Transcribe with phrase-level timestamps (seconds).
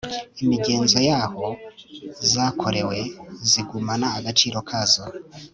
[0.43, 1.45] imigenzo y aho
[2.31, 2.97] zakorewe
[3.49, 5.03] zigumana agaciro kazo